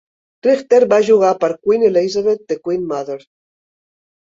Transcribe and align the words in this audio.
Richter 0.47 0.79
va 0.93 0.99
jugar 1.11 1.31
per 1.45 1.51
Queen 1.67 1.87
Elizabeth 1.93 2.45
The 2.51 2.61
Queen 2.67 2.93
Mother. 2.97 3.23